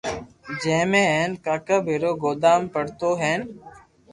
[0.61, 3.39] جي ۾ ھين ڪاڪا ڀيرو گونا ڀرتو ھين